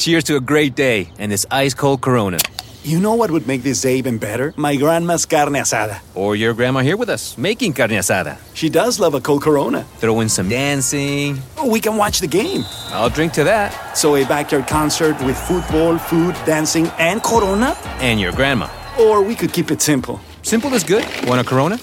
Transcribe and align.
Cheers 0.00 0.24
to 0.24 0.36
a 0.36 0.40
great 0.40 0.74
day 0.74 1.12
and 1.18 1.30
this 1.30 1.44
ice 1.50 1.74
cold 1.74 2.00
Corona. 2.00 2.38
You 2.84 2.98
know 2.98 3.14
what 3.16 3.30
would 3.30 3.46
make 3.46 3.62
this 3.62 3.82
day 3.82 3.98
even 3.98 4.16
better? 4.16 4.54
My 4.56 4.74
grandma's 4.74 5.26
carne 5.26 5.52
asada. 5.52 6.00
Or 6.14 6.34
your 6.34 6.54
grandma 6.54 6.80
here 6.80 6.96
with 6.96 7.10
us, 7.10 7.36
making 7.36 7.74
carne 7.74 7.90
asada. 7.90 8.38
She 8.54 8.70
does 8.70 8.98
love 8.98 9.12
a 9.12 9.20
cold 9.20 9.42
Corona. 9.42 9.82
Throw 9.98 10.20
in 10.20 10.30
some 10.30 10.48
dancing. 10.48 11.38
Oh, 11.58 11.68
we 11.68 11.80
can 11.80 11.98
watch 11.98 12.20
the 12.20 12.26
game. 12.26 12.64
I'll 12.92 13.10
drink 13.10 13.34
to 13.34 13.44
that. 13.44 13.94
So 13.94 14.16
a 14.16 14.24
backyard 14.24 14.66
concert 14.66 15.20
with 15.22 15.36
football, 15.36 15.98
food, 15.98 16.34
dancing, 16.46 16.86
and 16.98 17.22
Corona? 17.22 17.76
And 18.00 18.18
your 18.18 18.32
grandma. 18.32 18.70
Or 18.98 19.22
we 19.22 19.34
could 19.34 19.52
keep 19.52 19.70
it 19.70 19.82
simple. 19.82 20.18
Simple 20.40 20.72
is 20.72 20.82
good. 20.82 21.04
Want 21.26 21.42
a 21.42 21.44
Corona? 21.44 21.76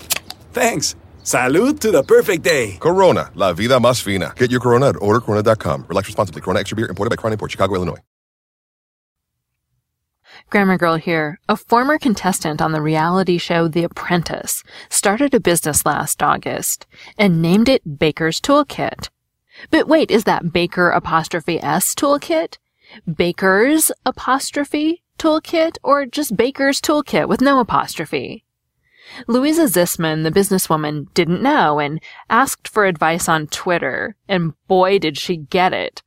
Thanks. 0.53 0.95
Salud 1.23 1.79
to 1.81 1.91
the 1.91 2.01
perfect 2.01 2.41
day. 2.43 2.77
Corona, 2.79 3.29
la 3.35 3.53
vida 3.53 3.79
más 3.79 4.01
fina. 4.01 4.33
Get 4.35 4.49
your 4.49 4.59
Corona 4.59 4.87
at 4.87 4.95
ordercorona.com. 4.95 5.85
Relax 5.89 6.07
responsibly. 6.07 6.41
Corona 6.41 6.61
Extra 6.61 6.75
Beer 6.75 6.87
imported 6.87 7.11
by 7.11 7.15
Crown 7.15 7.33
Import, 7.33 7.51
Chicago, 7.51 7.75
Illinois. 7.75 8.06
Grammar 10.49 10.77
Girl 10.77 10.95
here. 10.95 11.39
A 11.49 11.57
former 11.57 11.97
contestant 11.97 12.61
on 12.61 12.71
the 12.71 12.81
reality 12.81 13.37
show 13.37 13.67
The 13.67 13.83
Apprentice 13.83 14.63
started 14.89 15.33
a 15.33 15.41
business 15.41 15.85
last 15.85 16.23
August 16.23 16.85
and 17.17 17.41
named 17.41 17.67
it 17.67 17.99
Baker's 17.99 18.39
Toolkit. 18.39 19.09
But 19.71 19.87
wait, 19.89 20.09
is 20.09 20.23
that 20.23 20.53
Baker 20.53 20.89
apostrophe 20.89 21.59
S 21.61 21.93
toolkit? 21.93 22.57
Baker's 23.13 23.91
apostrophe 24.05 25.03
toolkit 25.19 25.77
or 25.83 26.05
just 26.05 26.37
Baker's 26.37 26.79
toolkit 26.79 27.27
with 27.27 27.41
no 27.41 27.59
apostrophe? 27.59 28.45
Louisa 29.27 29.67
Zissman, 29.67 30.23
the 30.23 30.31
businesswoman, 30.31 31.13
didn't 31.13 31.41
know 31.41 31.79
and 31.79 32.01
asked 32.29 32.67
for 32.67 32.85
advice 32.85 33.27
on 33.27 33.47
Twitter, 33.47 34.15
and 34.27 34.53
boy 34.67 34.99
did 34.99 35.17
she 35.17 35.37
get 35.37 35.73
it. 35.73 36.03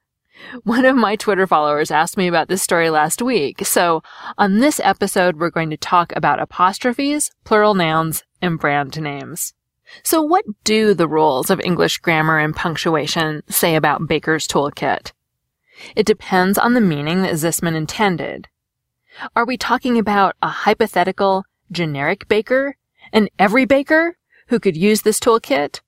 One 0.64 0.84
of 0.84 0.96
my 0.96 1.16
Twitter 1.16 1.46
followers 1.46 1.90
asked 1.90 2.16
me 2.16 2.26
about 2.26 2.48
this 2.48 2.62
story 2.62 2.90
last 2.90 3.22
week, 3.22 3.64
so 3.64 4.02
on 4.38 4.58
this 4.58 4.80
episode 4.82 5.36
we're 5.36 5.50
going 5.50 5.70
to 5.70 5.76
talk 5.76 6.12
about 6.16 6.40
apostrophes, 6.40 7.30
plural 7.44 7.74
nouns, 7.74 8.24
and 8.42 8.58
brand 8.58 9.00
names. 9.00 9.54
So 10.02 10.22
what 10.22 10.44
do 10.64 10.94
the 10.94 11.08
rules 11.08 11.50
of 11.50 11.60
English 11.60 11.98
grammar 11.98 12.38
and 12.38 12.54
punctuation 12.54 13.42
say 13.48 13.76
about 13.76 14.06
Baker's 14.06 14.46
toolkit? 14.46 15.12
It 15.96 16.06
depends 16.06 16.58
on 16.58 16.74
the 16.74 16.80
meaning 16.80 17.22
that 17.22 17.34
Zissman 17.34 17.74
intended. 17.74 18.48
Are 19.34 19.44
we 19.44 19.56
talking 19.56 19.98
about 19.98 20.36
a 20.42 20.48
hypothetical, 20.48 21.44
generic 21.70 22.28
baker? 22.28 22.76
An 23.12 23.28
every 23.38 23.64
baker 23.64 24.16
who 24.48 24.60
could 24.60 24.76
use 24.76 25.02
this 25.02 25.18
toolkit? 25.18 25.80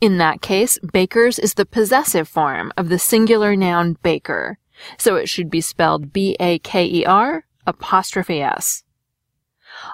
In 0.00 0.18
that 0.18 0.42
case, 0.42 0.78
bakers 0.92 1.38
is 1.38 1.54
the 1.54 1.66
possessive 1.66 2.28
form 2.28 2.72
of 2.76 2.88
the 2.88 2.98
singular 2.98 3.56
noun 3.56 3.96
baker, 4.02 4.58
so 4.98 5.16
it 5.16 5.28
should 5.28 5.50
be 5.50 5.60
spelled 5.60 6.12
B-A-K-E-R 6.12 7.44
apostrophe 7.66 8.42
S. 8.42 8.84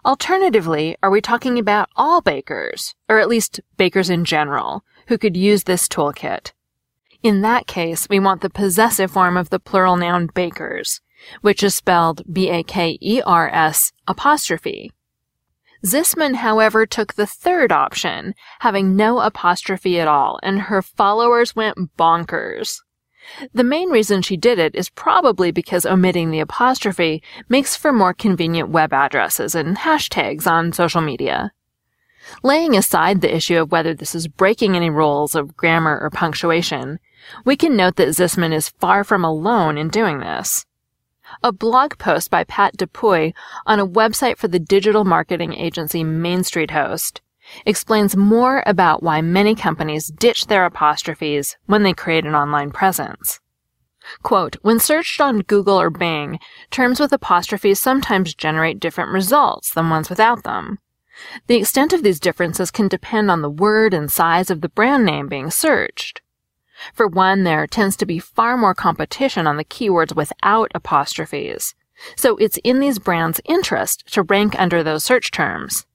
Alternatively, 0.05 0.97
are 1.03 1.11
we 1.11 1.21
talking 1.21 1.59
about 1.59 1.89
all 1.97 2.21
bakers, 2.21 2.95
or 3.09 3.19
at 3.19 3.29
least 3.29 3.61
bakers 3.77 4.11
in 4.11 4.25
general, 4.25 4.85
who 5.07 5.19
could 5.19 5.37
use 5.37 5.65
this 5.65 5.89
toolkit? 5.89 6.53
In 7.23 7.43
that 7.43 7.67
case, 7.67 8.09
we 8.09 8.19
want 8.19 8.41
the 8.41 8.51
possessive 8.51 9.11
form 9.11 9.37
of 9.37 9.51
the 9.51 9.61
plural 9.61 9.97
noun 9.97 10.29
bakers, 10.35 11.01
which 11.41 11.63
is 11.63 11.75
spelled 11.75 12.23
B-A-K-E-R-S 12.33 13.93
apostrophe. 14.07 14.93
Zissman, 15.85 16.37
however, 16.37 16.85
took 16.87 17.15
the 17.15 17.27
third 17.27 17.73
option, 17.73 18.35
having 18.61 18.97
no 18.97 19.21
apostrophe 19.21 19.99
at 19.99 20.09
all, 20.09 20.39
and 20.43 20.63
her 20.63 20.83
followers 20.83 21.57
went 21.57 21.97
bonkers. 21.97 22.81
The 23.53 23.65
main 23.65 23.91
reason 23.91 24.23
she 24.23 24.37
did 24.37 24.59
it 24.59 24.75
is 24.75 24.89
probably 24.89 25.51
because 25.51 25.87
omitting 25.87 26.31
the 26.31 26.41
apostrophe 26.41 27.23
makes 27.49 27.77
for 27.77 27.93
more 27.93 28.15
convenient 28.15 28.71
web 28.71 28.93
addresses 28.93 29.55
and 29.55 29.77
hashtags 29.79 30.47
on 30.47 30.73
social 30.73 31.01
media. 31.01 31.53
Laying 32.43 32.77
aside 32.77 33.21
the 33.21 33.35
issue 33.35 33.59
of 33.59 33.73
whether 33.73 33.95
this 33.95 34.15
is 34.15 34.29
breaking 34.29 34.77
any 34.77 34.91
rules 34.91 35.35
of 35.35 35.57
grammar 35.57 35.99
or 36.01 36.11
punctuation, 36.11 36.99
we 37.45 37.57
can 37.57 37.77
note 37.77 37.97
that 37.97 38.09
Zissman 38.09 38.53
is 38.53 38.69
far 38.69 39.05
from 39.05 39.25
alone 39.25 39.79
in 39.79 39.89
doing 39.89 40.21
this. 40.21 40.67
A 41.43 41.53
blog 41.53 41.99
post 41.99 42.31
by 42.31 42.45
Pat 42.45 42.77
Dupuy 42.77 43.35
on 43.67 43.79
a 43.79 43.87
website 43.87 44.37
for 44.37 44.49
the 44.49 44.59
digital 44.59 45.05
marketing 45.05 45.55
agency 45.55 46.05
Main 46.05 46.45
Street 46.45 46.71
Host 46.71 47.21
explains 47.67 48.17
more 48.17 48.63
about 48.67 49.03
why 49.03 49.21
many 49.21 49.55
companies 49.55 50.09
ditch 50.09 50.47
their 50.47 50.65
apostrophes 50.65 51.57
when 51.67 51.83
they 51.83 51.93
create 51.93 52.25
an 52.25 52.35
online 52.35 52.71
presence. 52.71 53.41
Quote, 54.23 54.57
when 54.63 54.79
searched 54.79 55.21
on 55.21 55.41
Google 55.41 55.81
or 55.81 55.91
Bing, 55.91 56.39
terms 56.71 57.01
with 57.01 57.13
apostrophes 57.13 57.81
sometimes 57.81 58.35
generate 58.35 58.81
different 58.81 59.11
results 59.11 59.73
than 59.73 59.91
ones 59.91 60.09
without 60.09 60.43
them. 60.43 60.79
The 61.49 61.57
extent 61.57 61.93
of 61.93 62.03
these 62.03 62.21
differences 62.21 62.71
can 62.71 62.89
depend 62.89 63.31
on 63.31 63.43
the 63.43 63.51
word 63.51 63.93
and 63.93 64.11
size 64.11 64.51
of 64.51 64.63
the 64.63 64.71
brand 64.71 65.05
name 65.05 65.29
being 65.29 65.51
searched. 65.51 66.23
For 66.95 67.07
one, 67.07 67.45
there 67.45 67.67
tends 67.67 67.97
to 67.97 68.07
be 68.07 68.19
far 68.19 68.57
more 68.57 68.75
competition 68.75 69.47
on 69.47 69.57
the 69.57 69.65
keywords 69.65 70.15
without 70.15 70.71
apostrophes. 70.75 71.75
So 72.17 72.37
it's 72.37 72.59
in 72.65 72.81
these 72.81 72.99
brands' 72.99 73.41
interest 73.45 74.13
to 74.15 74.23
rank 74.23 74.59
under 74.59 74.83
those 74.83 75.05
search 75.05 75.31
terms. 75.31 75.87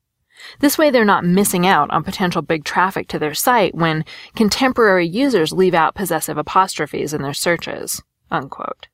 This 0.59 0.77
way 0.77 0.89
they're 0.89 1.05
not 1.05 1.25
missing 1.25 1.65
out 1.65 1.89
on 1.89 2.03
potential 2.03 2.41
big 2.41 2.63
traffic 2.63 3.07
to 3.09 3.19
their 3.19 3.33
site 3.33 3.73
when 3.73 4.05
contemporary 4.35 5.07
users 5.07 5.51
leave 5.51 5.73
out 5.73 5.95
possessive 5.95 6.37
apostrophes 6.37 7.13
in 7.13 7.21
their 7.21 7.33
searches. 7.33 8.03
Unquote. 8.29 8.87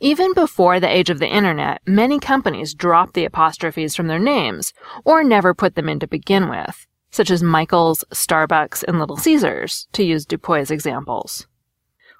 Even 0.00 0.32
before 0.32 0.80
the 0.80 0.88
age 0.88 1.10
of 1.10 1.18
the 1.18 1.28
internet, 1.28 1.82
many 1.86 2.18
companies 2.18 2.74
dropped 2.74 3.14
the 3.14 3.24
apostrophes 3.24 3.94
from 3.94 4.06
their 4.06 4.18
names 4.18 4.72
or 5.04 5.22
never 5.22 5.54
put 5.54 5.74
them 5.74 5.88
in 5.88 5.98
to 5.98 6.06
begin 6.06 6.48
with, 6.48 6.86
such 7.16 7.30
as 7.30 7.42
Michael's, 7.42 8.04
Starbucks, 8.12 8.84
and 8.86 8.98
Little 8.98 9.16
Caesars, 9.16 9.88
to 9.92 10.04
use 10.04 10.26
Dupuy's 10.26 10.70
examples. 10.70 11.46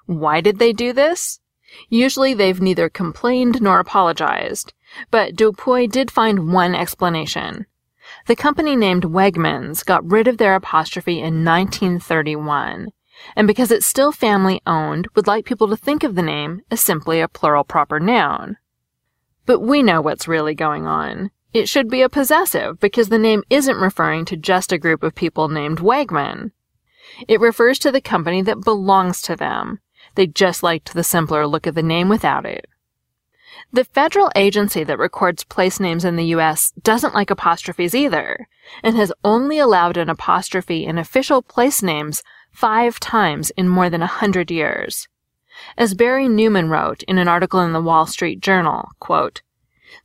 Why 0.07 0.41
did 0.41 0.57
they 0.57 0.73
do 0.73 0.91
this? 0.91 1.39
Usually 1.87 2.33
they've 2.33 2.59
neither 2.59 2.89
complained 2.89 3.61
nor 3.61 3.79
apologized, 3.79 4.73
but 5.11 5.35
Dupuy 5.35 5.85
did 5.85 6.09
find 6.09 6.51
one 6.51 6.73
explanation. 6.73 7.67
The 8.25 8.35
company 8.35 8.75
named 8.75 9.03
Wegmans 9.03 9.85
got 9.85 10.09
rid 10.09 10.27
of 10.27 10.39
their 10.39 10.55
apostrophe 10.55 11.19
in 11.19 11.45
1931, 11.45 12.87
and 13.35 13.47
because 13.47 13.69
it's 13.69 13.85
still 13.85 14.11
family 14.11 14.61
owned, 14.65 15.09
would 15.13 15.27
like 15.27 15.45
people 15.45 15.67
to 15.67 15.77
think 15.77 16.03
of 16.03 16.15
the 16.15 16.23
name 16.23 16.61
as 16.71 16.81
simply 16.81 17.21
a 17.21 17.27
plural 17.27 17.63
proper 17.63 17.99
noun. 17.99 18.57
But 19.45 19.59
we 19.59 19.83
know 19.83 20.01
what's 20.01 20.27
really 20.27 20.55
going 20.55 20.87
on. 20.87 21.29
It 21.57 21.67
should 21.67 21.89
be 21.89 22.03
a 22.03 22.07
possessive 22.07 22.79
because 22.79 23.09
the 23.09 23.17
name 23.17 23.41
isn't 23.49 23.77
referring 23.77 24.25
to 24.25 24.37
just 24.37 24.71
a 24.71 24.77
group 24.77 25.01
of 25.01 25.15
people 25.15 25.49
named 25.49 25.79
Wegman. 25.79 26.51
It 27.27 27.39
refers 27.39 27.79
to 27.79 27.91
the 27.91 27.99
company 27.99 28.43
that 28.43 28.63
belongs 28.63 29.23
to 29.23 29.35
them. 29.35 29.79
They 30.13 30.27
just 30.27 30.61
liked 30.61 30.93
the 30.93 31.03
simpler 31.03 31.47
look 31.47 31.65
of 31.65 31.73
the 31.73 31.81
name 31.81 32.09
without 32.09 32.45
it. 32.45 32.67
The 33.73 33.85
federal 33.85 34.31
agency 34.35 34.83
that 34.83 34.99
records 34.99 35.45
place 35.45 35.79
names 35.79 36.05
in 36.05 36.15
the 36.15 36.25
U.S. 36.25 36.73
doesn't 36.83 37.15
like 37.15 37.31
apostrophes 37.31 37.95
either, 37.95 38.47
and 38.83 38.95
has 38.95 39.11
only 39.23 39.57
allowed 39.57 39.97
an 39.97 40.11
apostrophe 40.11 40.85
in 40.85 40.99
official 40.99 41.41
place 41.41 41.81
names 41.81 42.21
five 42.51 42.99
times 42.99 43.49
in 43.57 43.67
more 43.67 43.89
than 43.89 44.03
a 44.03 44.13
hundred 44.21 44.51
years. 44.51 45.07
As 45.75 45.95
Barry 45.95 46.27
Newman 46.27 46.69
wrote 46.69 47.01
in 47.07 47.17
an 47.17 47.27
article 47.27 47.61
in 47.61 47.73
the 47.73 47.81
Wall 47.81 48.05
Street 48.05 48.41
Journal, 48.41 48.89
quote, 48.99 49.41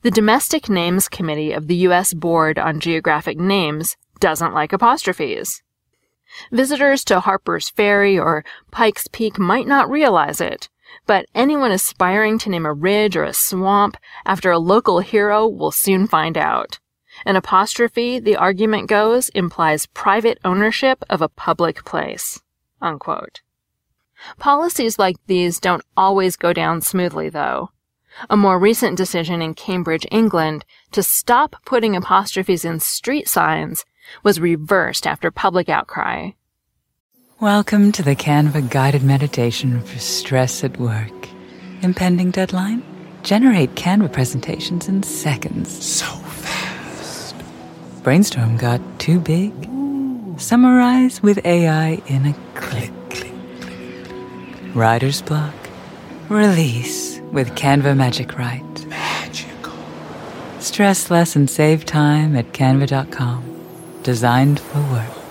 the 0.02 0.11
Domestic 0.11 0.69
Names 0.69 1.08
Committee 1.08 1.52
of 1.52 1.67
the 1.67 1.76
U.S. 1.76 2.14
Board 2.14 2.58
on 2.58 2.81
Geographic 2.81 3.38
Names 3.38 3.96
doesn't 4.20 4.55
like 4.55 4.73
apostrophes. 4.73 5.62
Visitors 6.50 7.05
to 7.05 7.20
Harper's 7.20 7.69
Ferry 7.70 8.19
or 8.19 8.44
Pikes 8.70 9.06
Peak 9.08 9.38
might 9.38 9.67
not 9.67 9.90
realize 9.90 10.40
it, 10.40 10.69
but 11.06 11.26
anyone 11.34 11.73
aspiring 11.73 12.38
to 12.38 12.50
name 12.50 12.67
a 12.67 12.73
ridge 12.73 13.17
or 13.17 13.25
a 13.25 13.32
swamp 13.32 13.96
after 14.25 14.50
a 14.50 14.58
local 14.58 15.00
hero 15.00 15.46
will 15.46 15.73
soon 15.73 16.06
find 16.06 16.38
out. 16.38 16.78
An 17.26 17.37
apostrophe, 17.37 18.19
the 18.19 18.37
argument 18.37 18.88
goes, 18.88 19.28
implies 19.31 19.87
private 19.87 20.38
ownership 20.44 21.05
of 21.11 21.20
a 21.20 21.28
public 21.28 21.85
place. 21.85 22.40
Unquote. 22.81 23.43
Policies 24.38 24.99
like 24.99 25.17
these 25.26 25.61
don't 25.61 25.85
always 25.96 26.37
go 26.37 26.52
down 26.52 26.81
smoothly, 26.81 27.28
though. 27.28 27.70
A 28.31 28.37
more 28.37 28.59
recent 28.59 28.97
decision 28.97 29.43
in 29.43 29.55
Cambridge, 29.55 30.06
England, 30.11 30.64
to 30.93 31.03
stop 31.03 31.56
putting 31.64 31.97
apostrophes 31.97 32.64
in 32.64 32.81
street 32.81 33.29
signs 33.29 33.85
was 34.23 34.41
reversed 34.41 35.06
after 35.06 35.31
public 35.31 35.69
outcry. 35.69 36.31
Welcome 37.41 37.91
to 37.93 38.03
the 38.03 38.14
Canva 38.14 38.70
guided 38.70 39.03
meditation 39.03 39.82
for 39.82 39.99
stress 39.99 40.62
at 40.62 40.79
work. 40.79 41.29
Impending 41.82 42.31
deadline? 42.31 42.82
Generate 43.23 43.75
Canva 43.75 44.12
presentations 44.12 44.88
in 44.88 45.03
seconds. 45.03 45.85
So 45.85 46.06
fast. 46.06 47.35
Brainstorm 48.03 48.56
got 48.56 48.81
too 49.00 49.19
big? 49.19 49.53
Summarize 50.38 51.23
with 51.23 51.44
AI 51.44 52.03
in 52.06 52.26
a 52.26 52.35
click. 52.55 52.93
click, 53.11 53.32
click. 53.61 54.75
Writer's 54.75 55.23
block? 55.23 55.55
Release 56.29 57.22
with 57.32 57.55
Canva 57.55 57.96
Magic 57.96 58.37
Write. 58.38 58.87
Magical. 58.87 59.73
Stress 60.61 61.11
less 61.11 61.34
and 61.34 61.49
save 61.49 61.84
time 61.84 62.37
at 62.37 62.52
canva.com. 62.52 63.43
Designed 64.02 64.61
for 64.61 64.81
work. 64.93 65.23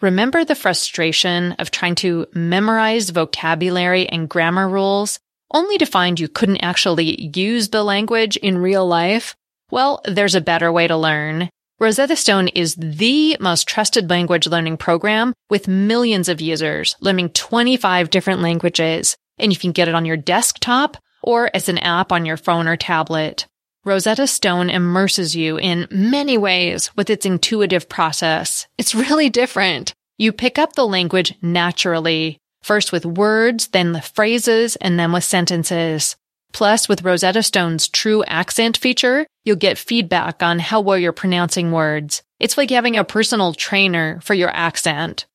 Remember 0.00 0.46
the 0.46 0.54
frustration 0.54 1.52
of 1.58 1.70
trying 1.70 1.94
to 1.96 2.26
memorize 2.32 3.10
vocabulary 3.10 4.08
and 4.08 4.30
grammar 4.30 4.66
rules 4.66 5.18
only 5.52 5.76
to 5.76 5.84
find 5.84 6.18
you 6.18 6.26
couldn't 6.28 6.64
actually 6.64 7.30
use 7.36 7.68
the 7.68 7.84
language 7.84 8.38
in 8.38 8.56
real 8.56 8.86
life? 8.86 9.34
Well, 9.70 10.00
there's 10.06 10.34
a 10.34 10.40
better 10.40 10.72
way 10.72 10.86
to 10.86 10.96
learn. 10.96 11.50
Rosetta 11.80 12.14
Stone 12.14 12.48
is 12.48 12.74
the 12.74 13.38
most 13.40 13.66
trusted 13.66 14.10
language 14.10 14.46
learning 14.46 14.76
program 14.76 15.32
with 15.48 15.66
millions 15.66 16.28
of 16.28 16.38
users 16.38 16.94
learning 17.00 17.30
25 17.30 18.10
different 18.10 18.42
languages. 18.42 19.16
And 19.38 19.50
you 19.50 19.58
can 19.58 19.72
get 19.72 19.88
it 19.88 19.94
on 19.94 20.04
your 20.04 20.18
desktop 20.18 20.98
or 21.22 21.50
as 21.54 21.70
an 21.70 21.78
app 21.78 22.12
on 22.12 22.26
your 22.26 22.36
phone 22.36 22.68
or 22.68 22.76
tablet. 22.76 23.46
Rosetta 23.82 24.26
Stone 24.26 24.68
immerses 24.68 25.34
you 25.34 25.56
in 25.56 25.88
many 25.90 26.36
ways 26.36 26.94
with 26.96 27.08
its 27.08 27.24
intuitive 27.24 27.88
process. 27.88 28.66
It's 28.76 28.94
really 28.94 29.30
different. 29.30 29.94
You 30.18 30.32
pick 30.32 30.58
up 30.58 30.74
the 30.74 30.86
language 30.86 31.32
naturally, 31.40 32.36
first 32.62 32.92
with 32.92 33.06
words, 33.06 33.68
then 33.68 33.92
the 33.92 34.02
phrases, 34.02 34.76
and 34.76 35.00
then 35.00 35.12
with 35.12 35.24
sentences. 35.24 36.14
Plus, 36.52 36.90
with 36.90 37.04
Rosetta 37.04 37.42
Stone's 37.42 37.88
true 37.88 38.22
accent 38.24 38.76
feature, 38.76 39.26
you'll 39.44 39.56
get 39.56 39.78
feedback 39.78 40.42
on 40.42 40.58
how 40.58 40.80
well 40.80 40.98
you're 40.98 41.12
pronouncing 41.12 41.72
words. 41.72 42.22
It's 42.38 42.56
like 42.56 42.70
having 42.70 42.96
a 42.96 43.04
personal 43.04 43.52
trainer 43.52 44.20
for 44.22 44.34
your 44.34 44.50
accent. 44.50 45.26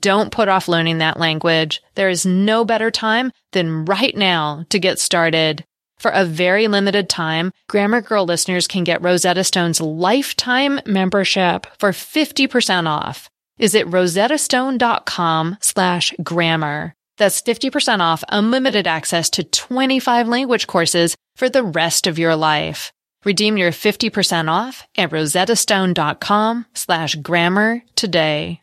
Don't 0.00 0.32
put 0.32 0.48
off 0.48 0.68
learning 0.68 0.98
that 0.98 1.18
language. 1.18 1.82
There 1.94 2.08
is 2.08 2.26
no 2.26 2.64
better 2.64 2.90
time 2.90 3.30
than 3.52 3.84
right 3.84 4.16
now 4.16 4.64
to 4.70 4.78
get 4.78 4.98
started. 4.98 5.64
For 5.98 6.10
a 6.10 6.24
very 6.24 6.68
limited 6.68 7.08
time, 7.08 7.52
Grammar 7.68 8.02
Girl 8.02 8.24
listeners 8.24 8.66
can 8.66 8.84
get 8.84 9.02
Rosetta 9.02 9.44
Stone's 9.44 9.80
lifetime 9.80 10.80
membership 10.86 11.66
for 11.78 11.92
50% 11.92 12.86
off. 12.86 13.30
Visit 13.58 13.86
rosettastone.com 13.86 15.56
slash 15.60 16.12
grammar. 16.22 16.94
That's 17.16 17.40
50% 17.40 18.00
off 18.00 18.22
unlimited 18.28 18.86
access 18.86 19.30
to 19.30 19.44
25 19.44 20.28
language 20.28 20.66
courses 20.66 21.16
for 21.34 21.48
the 21.48 21.62
rest 21.62 22.06
of 22.06 22.18
your 22.18 22.36
life. 22.36 22.92
Redeem 23.26 23.56
your 23.56 23.72
50% 23.72 24.48
off 24.48 24.86
at 24.96 25.10
rosettastone.com 25.10 26.66
slash 26.74 27.16
grammar 27.16 27.82
today. 27.96 28.60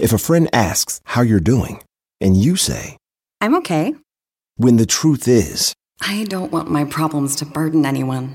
If 0.00 0.12
a 0.12 0.18
friend 0.18 0.48
asks 0.52 1.00
how 1.04 1.22
you're 1.22 1.38
doing, 1.40 1.80
and 2.20 2.36
you 2.36 2.56
say, 2.56 2.96
I'm 3.40 3.54
okay, 3.56 3.94
when 4.56 4.76
the 4.76 4.86
truth 4.86 5.26
is, 5.28 5.72
I 6.00 6.24
don't 6.24 6.52
want 6.52 6.68
my 6.70 6.84
problems 6.84 7.36
to 7.36 7.46
burden 7.46 7.86
anyone. 7.86 8.34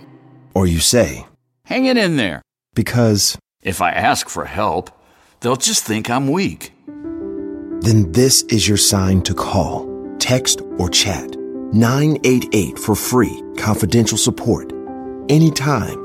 or 0.54 0.68
you 0.68 0.80
say, 0.80 1.26
Hang 1.66 1.86
it 1.86 1.98
in 1.98 2.16
there. 2.18 2.42
because, 2.74 3.38
If 3.62 3.82
I 3.82 3.92
ask 3.92 4.28
for 4.30 4.46
help, 4.46 4.90
they'll 5.40 5.56
just 5.58 5.84
think 5.86 6.10
I'm 6.10 6.28
weak. 6.30 6.72
then 6.88 8.12
this 8.14 8.44
is 8.44 8.68
your 8.68 8.78
sign 8.78 9.22
to 9.24 9.34
call, 9.34 9.88
text, 10.20 10.62
or 10.78 10.90
chat 10.90 11.36
988 11.74 12.78
for 12.80 12.96
free, 12.96 13.42
confidential 13.58 14.18
support. 14.18 14.73
Anytime. 15.34 15.98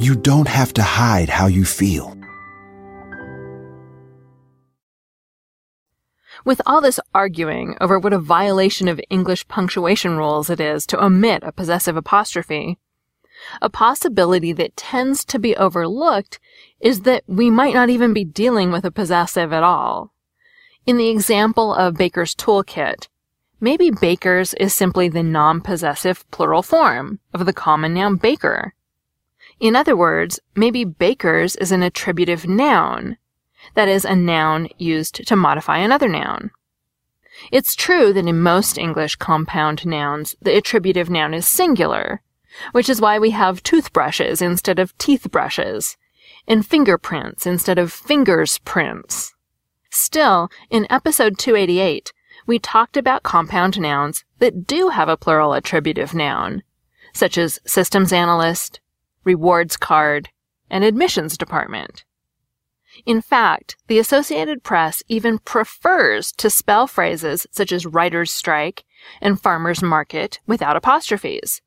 You 0.00 0.16
don't 0.16 0.48
have 0.48 0.72
to 0.72 0.82
hide 0.82 1.28
how 1.28 1.46
you 1.46 1.64
feel. 1.64 2.16
With 6.44 6.60
all 6.66 6.80
this 6.80 6.98
arguing 7.14 7.76
over 7.80 7.96
what 7.96 8.12
a 8.12 8.18
violation 8.18 8.88
of 8.88 9.00
English 9.08 9.46
punctuation 9.46 10.16
rules 10.16 10.50
it 10.50 10.58
is 10.58 10.84
to 10.86 11.00
omit 11.00 11.44
a 11.44 11.52
possessive 11.52 11.96
apostrophe, 11.96 12.76
a 13.62 13.70
possibility 13.70 14.52
that 14.52 14.76
tends 14.76 15.24
to 15.26 15.38
be 15.38 15.56
overlooked 15.56 16.40
is 16.80 17.02
that 17.02 17.22
we 17.28 17.50
might 17.50 17.72
not 17.72 17.88
even 17.88 18.12
be 18.12 18.24
dealing 18.24 18.72
with 18.72 18.84
a 18.84 18.90
possessive 18.90 19.52
at 19.52 19.62
all. 19.62 20.12
In 20.86 20.96
the 20.96 21.08
example 21.08 21.72
of 21.72 21.94
Baker's 21.94 22.34
toolkit, 22.34 23.06
maybe 23.60 23.90
Baker's 23.90 24.54
is 24.54 24.74
simply 24.74 25.08
the 25.08 25.22
non-possessive 25.22 26.28
plural 26.30 26.62
form 26.62 27.20
of 27.32 27.46
the 27.46 27.52
common 27.52 27.94
noun 27.94 28.16
baker. 28.16 28.74
In 29.60 29.76
other 29.76 29.94
words, 29.94 30.40
maybe 30.56 30.84
Baker's 30.84 31.56
is 31.56 31.70
an 31.70 31.82
attributive 31.82 32.48
noun, 32.48 33.18
that 33.74 33.88
is, 33.88 34.04
a 34.04 34.16
noun 34.16 34.68
used 34.78 35.26
to 35.26 35.36
modify 35.36 35.78
another 35.78 36.08
noun. 36.08 36.50
It's 37.52 37.74
true 37.74 38.12
that 38.12 38.26
in 38.26 38.40
most 38.40 38.78
English 38.78 39.16
compound 39.16 39.86
nouns, 39.86 40.34
the 40.40 40.56
attributive 40.56 41.10
noun 41.10 41.34
is 41.34 41.46
singular, 41.46 42.22
which 42.72 42.88
is 42.88 43.00
why 43.00 43.18
we 43.18 43.30
have 43.30 43.62
toothbrushes 43.62 44.42
instead 44.42 44.78
of 44.78 44.96
teeth 44.98 45.30
brushes, 45.30 45.96
and 46.48 46.66
fingerprints 46.66 47.46
instead 47.46 47.78
of 47.78 47.92
fingers 47.92 48.58
prints. 48.58 49.34
Still, 49.90 50.48
in 50.70 50.86
episode 50.90 51.38
288, 51.38 52.12
we 52.50 52.58
talked 52.58 52.96
about 52.96 53.22
compound 53.22 53.78
nouns 53.78 54.24
that 54.40 54.66
do 54.66 54.88
have 54.88 55.08
a 55.08 55.16
plural 55.16 55.52
attributive 55.52 56.12
noun, 56.14 56.64
such 57.14 57.38
as 57.38 57.60
systems 57.64 58.12
analyst, 58.12 58.80
rewards 59.22 59.76
card, 59.76 60.30
and 60.68 60.82
admissions 60.82 61.38
department. 61.38 62.04
In 63.06 63.22
fact, 63.22 63.76
the 63.86 64.00
Associated 64.00 64.64
Press 64.64 65.00
even 65.06 65.38
prefers 65.38 66.32
to 66.32 66.50
spell 66.50 66.88
phrases 66.88 67.46
such 67.52 67.70
as 67.70 67.86
writer's 67.86 68.32
strike 68.32 68.84
and 69.20 69.40
farmer's 69.40 69.80
market 69.80 70.40
without 70.48 70.76
apostrophes. 70.76 71.62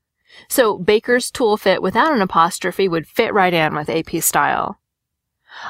So 0.50 0.78
Baker's 0.78 1.32
toolkit 1.32 1.82
without 1.82 2.12
an 2.12 2.22
apostrophe 2.22 2.90
would 2.90 3.08
fit 3.08 3.34
right 3.34 3.54
in 3.54 3.74
with 3.74 3.90
AP 3.90 4.22
style. 4.22 4.82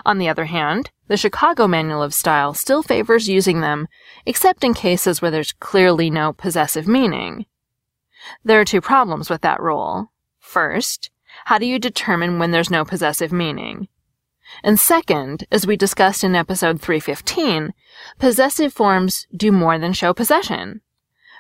On 0.06 0.18
the 0.18 0.28
other 0.28 0.46
hand, 0.46 0.90
the 1.08 1.18
Chicago 1.18 1.68
Manual 1.68 2.02
of 2.02 2.14
Style 2.14 2.54
still 2.54 2.84
favors 2.84 3.28
using 3.28 3.62
them, 3.62 3.88
except 4.26 4.64
in 4.64 4.74
cases 4.74 5.22
where 5.22 5.32
there's 5.32 5.52
clearly 5.52 6.10
no 6.10 6.34
possessive 6.34 6.88
meaning. 6.88 7.46
There 8.44 8.60
are 8.60 8.66
two 8.66 8.82
problems 8.82 9.30
with 9.30 9.42
that 9.42 9.62
rule. 9.62 10.12
First, 10.40 11.10
how 11.46 11.58
do 11.58 11.66
you 11.66 11.80
determine 11.80 12.40
when 12.40 12.52
there's 12.52 12.70
no 12.70 12.86
possessive 12.86 13.32
meaning? 13.32 13.88
And 14.64 14.80
second, 14.80 15.46
as 15.52 15.66
we 15.66 15.76
discussed 15.76 16.24
in 16.24 16.36
episode 16.36 16.80
315, 16.82 17.74
possessive 18.20 18.74
forms 18.74 19.28
do 19.36 19.52
more 19.52 19.80
than 19.80 19.94
show 19.94 20.14
possession. 20.14 20.82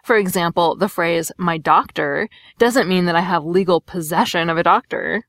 For 0.03 0.17
example, 0.17 0.75
the 0.75 0.89
phrase, 0.89 1.32
my 1.38 1.58
doctor, 1.58 2.27
doesn't 2.58 2.89
mean 2.89 3.05
that 3.05 3.15
I 3.15 3.22
have 3.22 3.46
legal 3.46 3.79
possession 3.79 4.50
of 4.50 4.58
a 4.58 4.63
doctor. 4.63 5.25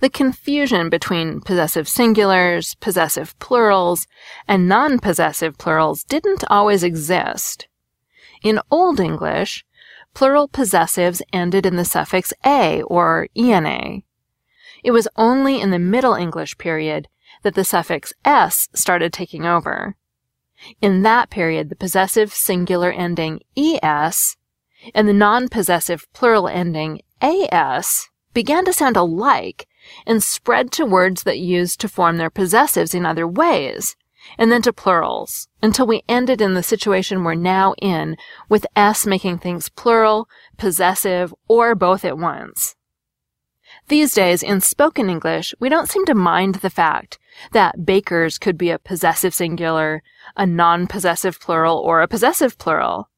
The 0.00 0.10
confusion 0.10 0.88
between 0.88 1.40
possessive 1.40 1.86
singulars, 1.86 2.78
possessive 2.80 3.38
plurals, 3.38 4.06
and 4.48 4.68
non-possessive 4.68 5.58
plurals 5.58 6.02
didn't 6.04 6.44
always 6.50 6.82
exist. 6.82 7.68
In 8.42 8.60
Old 8.70 8.98
English, 8.98 9.64
plural 10.14 10.48
possessives 10.48 11.22
ended 11.32 11.64
in 11.64 11.76
the 11.76 11.84
suffix 11.84 12.32
a 12.44 12.82
or 12.82 13.28
ena. 13.36 14.00
It 14.82 14.90
was 14.90 15.08
only 15.16 15.60
in 15.60 15.70
the 15.70 15.78
Middle 15.78 16.14
English 16.14 16.58
period 16.58 17.08
that 17.42 17.54
the 17.54 17.64
suffix 17.64 18.12
s 18.24 18.68
started 18.74 19.12
taking 19.12 19.46
over. 19.46 19.96
In 20.80 21.02
that 21.02 21.30
period, 21.30 21.68
the 21.68 21.76
possessive 21.76 22.32
singular 22.32 22.90
ending 22.90 23.40
es 23.56 24.36
and 24.94 25.08
the 25.08 25.12
non-possessive 25.12 26.06
plural 26.12 26.48
ending 26.48 27.00
as 27.20 28.08
began 28.34 28.64
to 28.64 28.72
sound 28.72 28.96
alike 28.96 29.66
and 30.06 30.22
spread 30.22 30.70
to 30.72 30.86
words 30.86 31.22
that 31.24 31.38
used 31.38 31.80
to 31.80 31.88
form 31.88 32.16
their 32.16 32.30
possessives 32.30 32.94
in 32.94 33.06
other 33.06 33.26
ways, 33.26 33.96
and 34.38 34.52
then 34.52 34.62
to 34.62 34.72
plurals, 34.72 35.48
until 35.62 35.86
we 35.86 36.04
ended 36.08 36.40
in 36.40 36.54
the 36.54 36.62
situation 36.62 37.24
we're 37.24 37.34
now 37.34 37.74
in, 37.80 38.16
with 38.48 38.66
s 38.76 39.06
making 39.06 39.38
things 39.38 39.68
plural, 39.68 40.28
possessive, 40.56 41.34
or 41.48 41.74
both 41.74 42.04
at 42.04 42.18
once. 42.18 42.76
These 43.88 44.14
days, 44.14 44.42
in 44.42 44.60
spoken 44.60 45.10
English, 45.10 45.54
we 45.58 45.68
don't 45.68 45.88
seem 45.88 46.04
to 46.06 46.14
mind 46.14 46.56
the 46.56 46.70
fact 46.70 47.18
that 47.52 47.84
bakers 47.84 48.38
could 48.38 48.56
be 48.56 48.70
a 48.70 48.78
possessive 48.78 49.34
singular, 49.34 50.02
a 50.36 50.46
non-possessive 50.46 51.40
plural, 51.40 51.78
or 51.78 52.00
a 52.00 52.08
possessive 52.08 52.58
plural. 52.58 53.08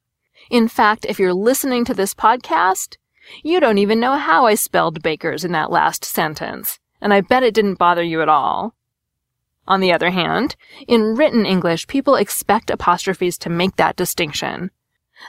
In 0.51 0.69
fact, 0.69 1.05
if 1.09 1.19
you're 1.19 1.35
listening 1.35 1.85
to 1.85 1.95
this 1.95 2.15
podcast, 2.15 2.97
you 3.43 3.61
don't 3.61 3.79
even 3.79 4.01
know 4.01 4.17
how 4.17 4.47
I 4.47 4.55
spelled 4.55 5.03
bakers 5.03 5.45
in 5.45 5.53
that 5.53 5.71
last 5.71 6.05
sentence, 6.05 6.79
and 7.01 7.13
I 7.13 7.21
bet 7.21 7.43
it 7.43 7.55
didn't 7.55 7.79
bother 7.79 8.03
you 8.03 8.23
at 8.23 8.29
all. 8.29 8.75
On 9.67 9.81
the 9.81 9.93
other 9.93 10.11
hand, 10.11 10.57
in 10.87 11.15
written 11.15 11.47
English, 11.47 11.87
people 11.87 12.17
expect 12.17 12.71
apostrophes 12.71 13.39
to 13.39 13.51
make 13.51 13.77
that 13.77 13.97
distinction. 13.97 14.71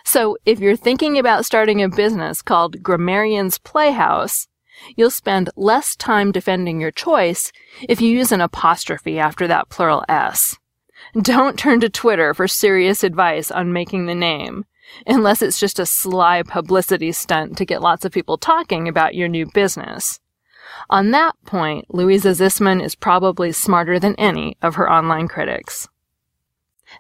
So 0.04 0.38
if 0.46 0.60
you're 0.60 0.76
thinking 0.76 1.18
about 1.18 1.46
starting 1.46 1.82
a 1.82 1.90
business 1.90 2.42
called 2.42 2.84
Grammarian's 2.84 3.58
Playhouse, 3.60 4.48
you'll 4.96 5.12
spend 5.12 5.50
less 5.56 5.96
time 5.96 6.32
defending 6.32 6.82
your 6.82 6.92
choice 6.92 7.52
if 7.88 8.02
you 8.02 8.10
use 8.10 8.32
an 8.32 8.42
apostrophe 8.42 9.20
after 9.20 9.48
that 9.48 9.70
plural 9.70 10.04
S. 10.10 10.58
Don't 11.22 11.58
turn 11.58 11.80
to 11.82 11.90
Twitter 11.90 12.34
for 12.34 12.48
serious 12.48 13.04
advice 13.04 13.52
on 13.52 13.72
making 13.72 14.06
the 14.06 14.16
name, 14.16 14.66
unless 15.08 15.42
it's 15.42 15.60
just 15.60 15.80
a 15.80 15.86
sly 15.86 16.44
publicity 16.44 17.12
stunt 17.12 17.58
to 17.58 17.66
get 17.66 17.82
lots 17.82 18.06
of 18.06 18.12
people 18.12 18.38
talking 18.38 18.88
about 18.88 19.16
your 19.16 19.28
new 19.28 19.48
business. 19.48 20.20
On 20.90 21.12
that 21.12 21.36
point, 21.46 21.94
Louisa 21.94 22.30
Zissman 22.30 22.84
is 22.84 22.96
probably 22.96 23.52
smarter 23.52 24.00
than 24.00 24.16
any 24.16 24.58
of 24.62 24.76
her 24.76 24.92
online 24.92 25.28
critics. 25.28 25.88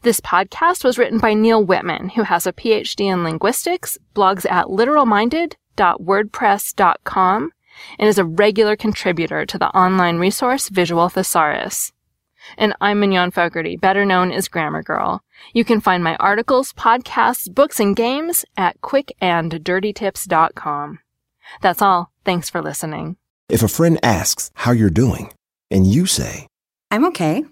This 0.01 0.19
podcast 0.19 0.83
was 0.83 0.97
written 0.97 1.19
by 1.19 1.33
Neal 1.33 1.63
Whitman, 1.63 2.09
who 2.09 2.23
has 2.23 2.47
a 2.47 2.53
PhD 2.53 3.11
in 3.11 3.23
linguistics, 3.23 3.97
blogs 4.15 4.49
at 4.49 4.65
literalminded.wordpress.com, 4.65 7.51
and 7.99 8.09
is 8.09 8.17
a 8.17 8.25
regular 8.25 8.75
contributor 8.75 9.45
to 9.45 9.57
the 9.57 9.69
online 9.69 10.17
resource 10.17 10.69
Visual 10.69 11.09
Thesaurus. 11.09 11.91
And 12.57 12.73
I'm 12.81 12.99
Mignon 12.99 13.31
Fogarty, 13.31 13.75
better 13.77 14.05
known 14.05 14.31
as 14.31 14.47
Grammar 14.47 14.83
Girl. 14.83 15.21
You 15.53 15.63
can 15.65 15.81
find 15.81 16.03
my 16.03 16.15
articles, 16.17 16.73
podcasts, 16.73 17.51
books, 17.53 17.79
and 17.79 17.95
games 17.95 18.45
at 18.57 18.79
quickanddirtytips.com. 18.81 20.99
That's 21.61 21.81
all. 21.81 22.11
Thanks 22.23 22.49
for 22.49 22.61
listening. 22.61 23.17
If 23.49 23.61
a 23.63 23.67
friend 23.67 23.99
asks 24.03 24.51
how 24.55 24.71
you're 24.71 24.89
doing, 24.89 25.31
and 25.69 25.85
you 25.87 26.05
say, 26.05 26.47
I'm 26.91 27.05
okay. 27.05 27.43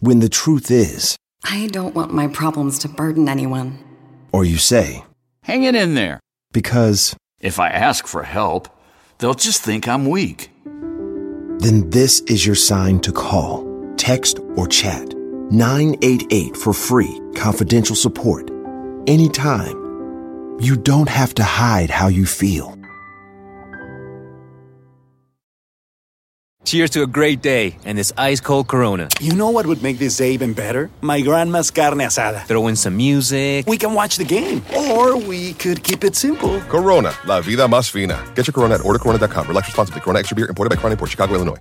when 0.00 0.20
the 0.20 0.28
truth 0.28 0.70
is, 0.70 1.16
I 1.44 1.66
don't 1.68 1.94
want 1.94 2.12
my 2.12 2.26
problems 2.28 2.78
to 2.80 2.88
burden 2.88 3.28
anyone. 3.28 3.78
or 4.32 4.44
you 4.44 4.58
say, 4.58 5.04
Hang 5.42 5.62
it 5.64 5.74
in 5.74 5.94
there. 5.94 6.20
because, 6.52 7.16
If 7.40 7.58
I 7.60 7.68
ask 7.70 8.06
for 8.06 8.22
help, 8.24 8.68
they'll 9.18 9.34
just 9.34 9.62
think 9.62 9.86
I'm 9.88 10.06
weak. 10.08 10.50
then 10.64 11.90
this 11.90 12.20
is 12.22 12.44
your 12.46 12.54
sign 12.56 13.00
to 13.00 13.12
call, 13.12 13.64
text, 13.98 14.38
or 14.56 14.66
chat 14.66 15.14
988 15.50 16.56
for 16.56 16.72
free, 16.72 17.20
confidential 17.34 17.96
support. 17.96 18.50
Anytime. 19.06 19.76
You 20.60 20.76
don't 20.76 21.08
have 21.08 21.34
to 21.34 21.44
hide 21.44 21.88
how 21.88 22.08
you 22.08 22.26
feel. 22.26 22.74
Cheers 26.64 26.90
to 26.90 27.02
a 27.02 27.06
great 27.06 27.40
day 27.40 27.78
and 27.86 27.96
this 27.96 28.12
ice 28.18 28.40
cold 28.40 28.68
Corona. 28.68 29.08
You 29.20 29.34
know 29.34 29.48
what 29.48 29.64
would 29.64 29.82
make 29.82 29.98
this 29.98 30.18
day 30.18 30.32
even 30.32 30.52
better? 30.52 30.90
My 31.00 31.22
grandma's 31.22 31.70
carne 31.70 31.98
asada. 32.00 32.44
Throw 32.44 32.66
in 32.66 32.76
some 32.76 32.96
music. 32.96 33.66
We 33.66 33.78
can 33.78 33.94
watch 33.94 34.16
the 34.18 34.24
game. 34.24 34.60
Or 34.76 35.16
we 35.16 35.54
could 35.54 35.82
keep 35.82 36.04
it 36.04 36.14
simple. 36.14 36.60
Corona, 36.68 37.14
la 37.24 37.40
vida 37.40 37.66
más 37.68 37.88
fina. 37.88 38.22
Get 38.34 38.48
your 38.48 38.52
Corona 38.52 38.74
at 38.74 38.80
ordercorona.com. 38.82 39.48
Relax 39.48 39.68
responsibly. 39.68 40.02
Corona 40.02 40.18
Extra 40.18 40.34
Beer 40.36 40.48
imported 40.48 40.70
by 40.70 40.76
Crown 40.76 40.94
Port 40.96 41.10
Chicago, 41.10 41.34
Illinois. 41.36 41.56